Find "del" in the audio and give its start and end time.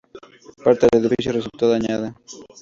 0.87-1.01